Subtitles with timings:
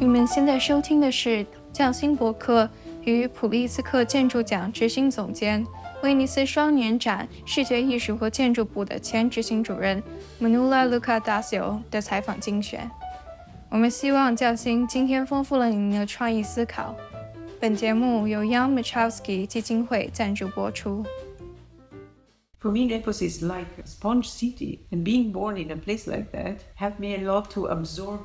[0.00, 2.66] 你们现在收听的是匠心博客
[3.04, 5.62] 与普利兹克建筑奖执行总监、
[6.02, 10.02] 威尼斯双年展视觉艺术和建筑部的前执行主任
[10.40, 12.90] Manuela Lucá-Dazio 的采访精选。
[13.68, 16.96] 我们希望匠心今天丰富了您的创意思考。
[17.60, 21.04] 本节目由 Young Machowski 基金会赞助播出。
[22.58, 26.60] For me, Naples is like a sponge city, and being born in a place like that
[26.76, 28.20] helped me a lot to absorb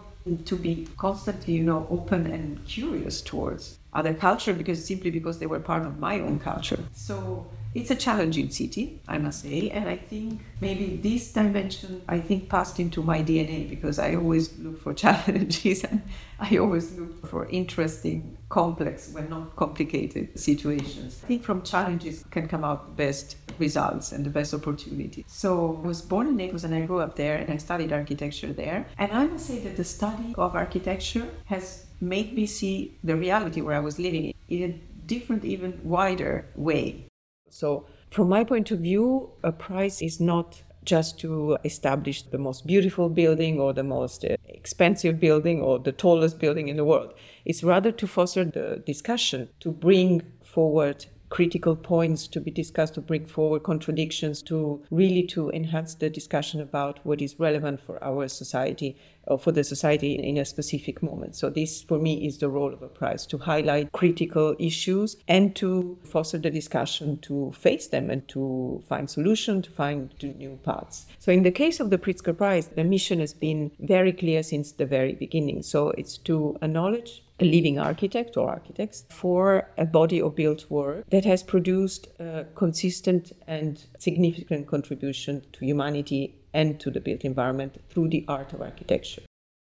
[0.46, 5.46] to be constantly, you know, open and curious towards other culture because simply because they
[5.46, 6.80] were part of my own culture.
[6.94, 12.20] So it's a challenging city, I must say, and I think maybe this dimension I
[12.20, 16.02] think passed into my DNA because I always look for challenges and
[16.40, 21.20] I always look for interesting, complex, when not complicated situations.
[21.24, 25.26] I think from challenges can come out the best results and the best opportunities.
[25.28, 28.54] So I was born in Naples and I grew up there and I studied architecture
[28.54, 28.88] there.
[28.98, 33.60] And I must say that the study of architecture has made me see the reality
[33.60, 34.72] where I was living in a
[35.06, 37.08] different, even wider way.
[37.50, 42.66] So, from my point of view, a price is not just to establish the most
[42.66, 47.14] beautiful building or the most uh, expensive building or the tallest building in the world.
[47.44, 53.02] It's rather to foster the discussion, to bring forward critical points to be discussed to
[53.02, 58.26] bring forward contradictions to really to enhance the discussion about what is relevant for our
[58.30, 58.96] society
[59.28, 61.36] or for the society in a specific moment.
[61.36, 65.54] So this for me is the role of a prize to highlight critical issues and
[65.58, 71.06] to foster the discussion to face them and to find solutions to find new paths.
[71.20, 74.72] So in the case of the pritzker prize the mission has been very clear since
[74.72, 75.64] the very beginning.
[75.64, 81.10] So it's to acknowledge a living architect or architects for a body of built work
[81.10, 87.82] that has produced a consistent and significant contribution to humanity and to the built environment
[87.90, 89.24] through the art of architecture.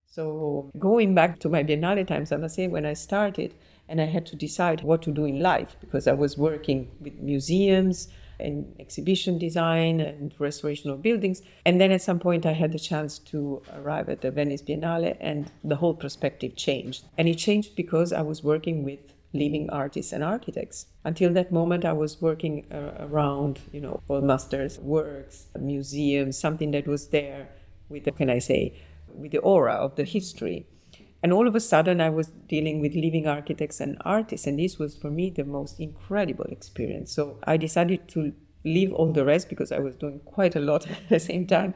[0.07, 3.55] So, going back to my Biennale times, I must say, when I started
[3.89, 7.15] and I had to decide what to do in life because I was working with
[7.21, 8.09] museums,
[8.39, 11.43] in exhibition design and restoration of buildings.
[11.65, 15.17] And then at some point, I had the chance to arrive at the Venice Biennale,
[15.21, 17.05] and the whole perspective changed.
[17.17, 19.01] And it changed because I was working with
[19.33, 20.87] living artists and architects.
[21.05, 26.71] Until that moment, I was working uh, around, you know, old masters' works, museums, something
[26.71, 27.49] that was there
[27.89, 28.75] with, can I say,
[29.09, 30.67] with the aura of the history.
[31.23, 34.79] And all of a sudden, I was dealing with living architects and artists, and this
[34.79, 37.13] was for me the most incredible experience.
[37.13, 38.33] So I decided to
[38.65, 41.75] leave all the rest because I was doing quite a lot at the same time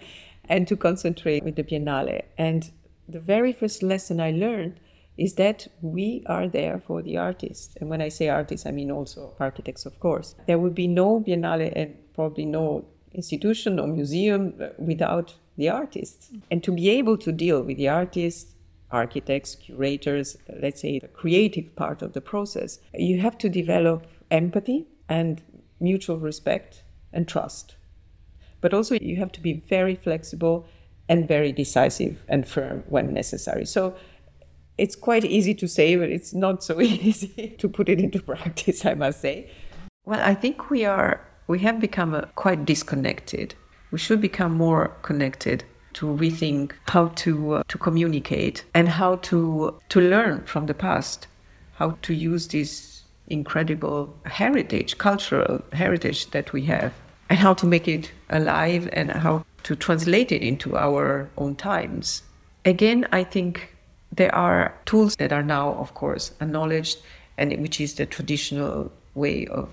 [0.49, 2.23] and to concentrate with the Biennale.
[2.37, 2.71] And
[3.09, 4.81] the very first lesson I learned
[5.17, 7.77] is that we are there for the artists.
[7.81, 10.35] And when I say artists, I mean also architects, of course.
[10.47, 16.31] There would be no Biennale and probably no institution or museum without the artists.
[16.51, 18.55] And to be able to deal with the artists,
[18.93, 24.87] architects, curators, let's say the creative part of the process, you have to develop empathy
[25.09, 25.43] and
[25.81, 27.77] mutual respect and trust.
[28.61, 30.67] But also, you have to be very flexible
[31.09, 33.65] and very decisive and firm when necessary.
[33.65, 33.97] So,
[34.77, 38.85] it's quite easy to say, but it's not so easy to put it into practice,
[38.87, 39.51] I must say.
[40.05, 43.55] Well, I think we are we have become quite disconnected.
[43.91, 45.65] We should become more connected
[45.95, 51.27] to rethink how to uh, to communicate and how to to learn from the past,
[51.75, 56.93] how to use this incredible heritage, cultural heritage that we have,
[57.29, 62.23] and how to make it alive and how to translate it into our own times.
[62.65, 63.75] Again, I think
[64.13, 66.99] there are tools that are now, of course, acknowledged,
[67.39, 69.69] and which is the traditional way of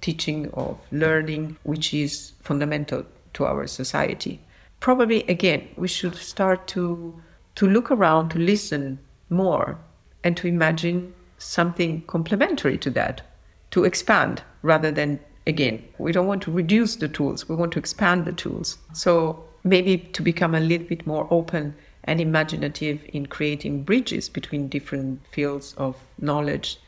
[0.00, 4.40] teaching, of learning, which is fundamental to our society
[4.82, 7.14] probably again we should start to
[7.54, 8.98] to look around to listen
[9.30, 9.78] more
[10.24, 13.22] and to imagine something complementary to that
[13.70, 17.78] to expand rather than again we don't want to reduce the tools we want to
[17.78, 18.78] expand the tools.
[18.92, 24.68] So maybe to become a little bit more open and imaginative in creating bridges between
[24.68, 26.80] different fields of knowledge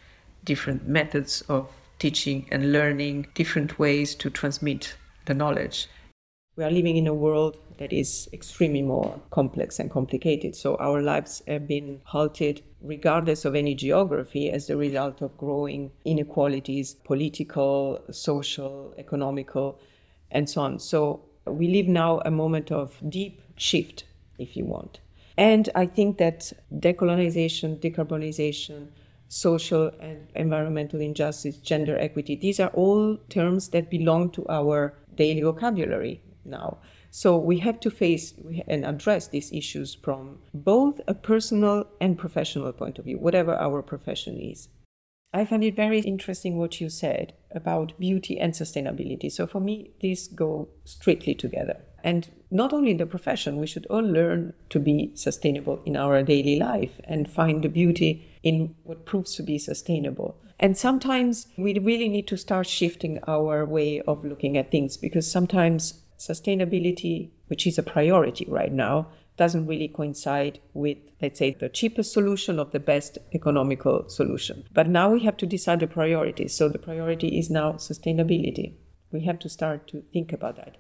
[0.45, 1.71] different methods of
[2.01, 4.97] teaching and learning different ways to transmit
[5.27, 5.89] the knowledge
[6.57, 10.55] we are living in a world that is extremely more complex and complicated.
[10.55, 15.91] So our lives have been halted regardless of any geography as the result of growing
[16.05, 19.81] inequalities, political, social, economical,
[20.31, 20.79] and so on.
[20.79, 24.05] So we live now a moment of deep shift,
[24.39, 25.01] if you want.
[25.37, 28.91] And I think that decolonization, decarbonization,
[29.27, 35.43] social and environmental injustice, gender equity, these are all terms that belong to our daily
[35.43, 36.79] vocabulary now.
[37.11, 38.35] So we have to face
[38.67, 43.83] and address these issues from both a personal and professional point of view, whatever our
[43.83, 44.69] profession is.
[45.33, 49.31] I find it very interesting what you said about beauty and sustainability.
[49.33, 51.81] So for me, these go strictly together.
[52.05, 56.23] And not only in the profession, we should all learn to be sustainable in our
[56.23, 60.37] daily life and find the beauty in what proves to be sustainable.
[60.61, 65.29] And sometimes we really need to start shifting our way of looking at things because
[65.31, 71.69] sometimes sustainability, which is a priority right now, doesn't really coincide with, let's say, the
[71.69, 74.65] cheapest solution or the best economical solution.
[74.73, 76.55] But now we have to decide the priorities.
[76.55, 78.75] So the priority is now sustainability.
[79.11, 80.77] We have to start to think about that.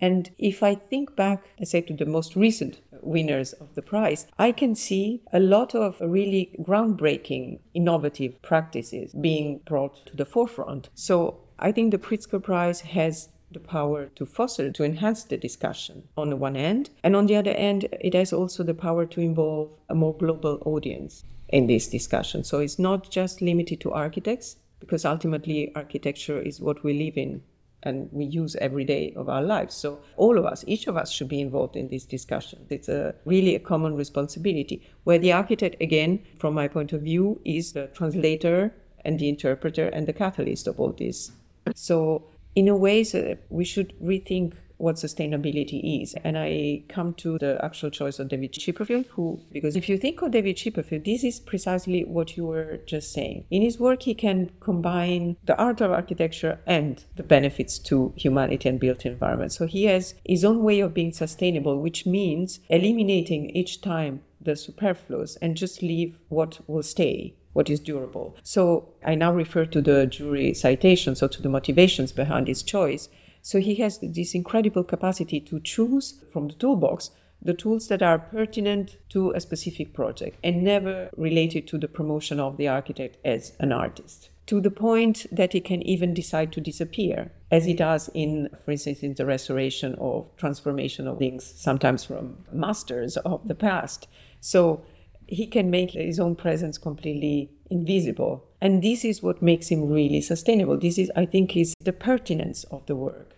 [0.00, 4.26] And if I think back, let's say, to the most recent winners of the prize,
[4.38, 10.88] I can see a lot of really groundbreaking, innovative practices being brought to the forefront.
[10.94, 16.08] So I think the Pritzker Prize has the power to foster, to enhance the discussion
[16.16, 16.90] on the one end.
[17.02, 20.62] And on the other end, it has also the power to involve a more global
[20.64, 22.44] audience in this discussion.
[22.44, 27.42] So it's not just limited to architects, because ultimately architecture is what we live in
[27.84, 29.74] and we use every day of our lives.
[29.74, 32.66] So all of us, each of us should be involved in this discussion.
[32.70, 37.40] It's a really a common responsibility where the architect, again, from my point of view,
[37.44, 38.74] is the translator
[39.04, 41.30] and the interpreter and the catalyst of all this.
[41.74, 42.24] So
[42.58, 46.14] in a way, so we should rethink what sustainability is.
[46.24, 50.22] And I come to the actual choice of David Chipperfield, who, because if you think
[50.22, 53.44] of David Chipperfield, this is precisely what you were just saying.
[53.48, 58.68] In his work, he can combine the art of architecture and the benefits to humanity
[58.68, 59.52] and built environment.
[59.52, 64.56] So he has his own way of being sustainable, which means eliminating each time the
[64.56, 68.36] superfluous and just leave what will stay what is durable.
[68.44, 73.08] So I now refer to the jury citation, so to the motivations behind his choice.
[73.42, 77.10] So he has this incredible capacity to choose from the toolbox
[77.42, 82.38] the tools that are pertinent to a specific project and never related to the promotion
[82.38, 84.30] of the architect as an artist.
[84.46, 88.70] To the point that he can even decide to disappear, as he does in, for
[88.70, 94.06] instance, in the restoration or transformation of things, sometimes from masters of the past.
[94.40, 94.84] So
[95.28, 98.44] he can make his own presence completely invisible.
[98.60, 100.78] And this is what makes him really sustainable.
[100.78, 103.36] This is, I think, is the pertinence of the work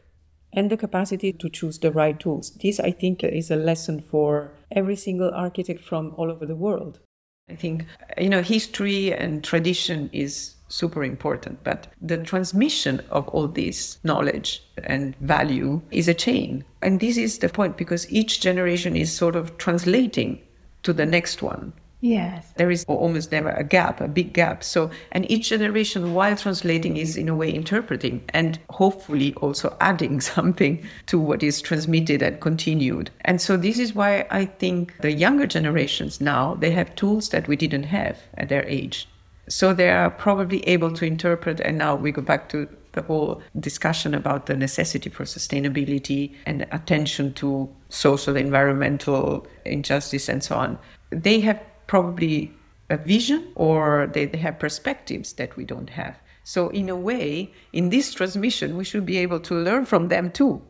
[0.52, 2.50] and the capacity to choose the right tools.
[2.62, 7.00] This, I think, is a lesson for every single architect from all over the world.
[7.48, 7.84] I think,
[8.16, 14.62] you know, history and tradition is super important, but the transmission of all this knowledge
[14.84, 16.64] and value is a chain.
[16.80, 20.40] And this is the point because each generation is sort of translating
[20.82, 21.72] to the next one.
[22.00, 22.52] Yes.
[22.56, 24.64] There is almost never a gap, a big gap.
[24.64, 30.20] So, and each generation, while translating, is in a way interpreting and hopefully also adding
[30.20, 33.10] something to what is transmitted and continued.
[33.22, 37.48] And so, this is why I think the younger generations now, they have tools that
[37.48, 39.06] we didn't have at their age.
[39.48, 41.60] So, they are probably able to interpret.
[41.60, 46.66] And now we go back to the whole discussion about the necessity for sustainability and
[46.72, 50.78] attention to social, environmental injustice, and so on.
[51.10, 52.52] They have probably
[52.88, 56.18] a vision or they, they have perspectives that we don't have.
[56.42, 60.30] So, in a way, in this transmission, we should be able to learn from them
[60.30, 60.62] too.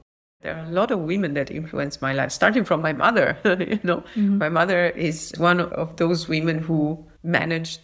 [0.43, 3.37] There are a lot of women that influence my life, starting from my mother.
[3.45, 4.39] you know, mm-hmm.
[4.39, 7.81] my mother is one of those women who managed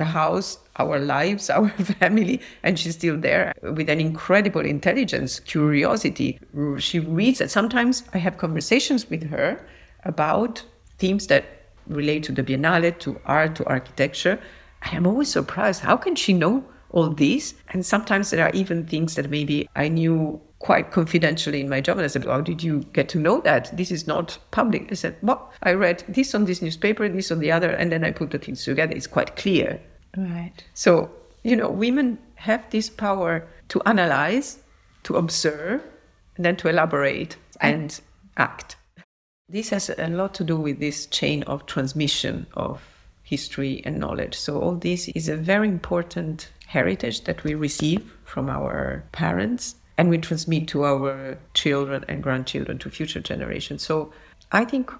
[0.00, 1.68] the house, our lives, our
[2.00, 6.40] family, and she's still there with an incredible intelligence, curiosity.
[6.78, 9.64] She reads, and sometimes I have conversations with her
[10.04, 10.64] about
[10.98, 11.44] themes that
[11.86, 14.40] relate to the Biennale, to art, to architecture.
[14.82, 15.82] I am always surprised.
[15.82, 17.54] How can she know all these?
[17.68, 21.98] And sometimes there are even things that maybe I knew quite confidentially in my job.
[21.98, 23.76] And I said, How did you get to know that?
[23.76, 24.88] This is not public.
[24.90, 28.04] I said, Well, I read this on this newspaper, this on the other, and then
[28.04, 28.94] I put the things together.
[28.94, 29.80] It's quite clear.
[30.16, 30.64] Right.
[30.74, 31.10] So,
[31.42, 34.58] you know, women have this power to analyze,
[35.04, 35.82] to observe,
[36.36, 38.00] and then to elaborate and
[38.36, 38.76] act.
[39.48, 42.80] This has a lot to do with this chain of transmission of
[43.22, 44.36] history and knowledge.
[44.36, 50.08] So, all this is a very important heritage that we receive from our parents and
[50.08, 53.82] we transmit to our children and grandchildren, to future generations.
[53.82, 54.12] So,
[54.52, 54.90] I think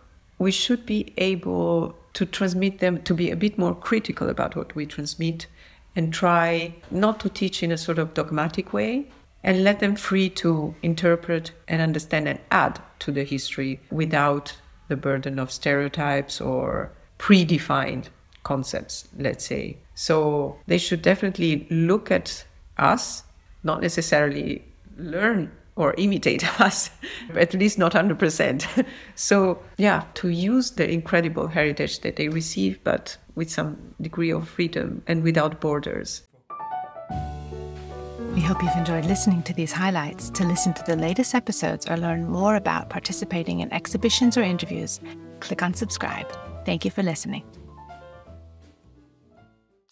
[0.40, 4.74] we should be able to transmit them to be a bit more critical about what
[4.74, 5.46] we transmit
[5.94, 9.06] and try not to teach in a sort of dogmatic way
[9.44, 14.56] and let them free to interpret and understand and add to the history without
[14.88, 18.06] the burden of stereotypes or predefined
[18.42, 19.76] concepts, let's say.
[19.94, 22.46] So they should definitely look at
[22.78, 23.24] us,
[23.62, 24.64] not necessarily
[24.96, 26.90] learn or imitate us,
[27.34, 28.86] at least not 100%.
[29.14, 34.48] so, yeah, to use the incredible heritage that they receive, but with some degree of
[34.48, 36.22] freedom and without borders.
[38.34, 40.30] We hope you've enjoyed listening to these highlights.
[40.30, 45.00] To listen to the latest episodes or learn more about participating in exhibitions or interviews,
[45.40, 46.30] click on subscribe.
[46.64, 47.42] Thank you for listening.